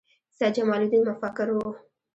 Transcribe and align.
سید 0.37 0.53
جمال 0.57 0.81
الدین 0.81 1.03
مفکر 1.09 1.47
و 1.51 1.59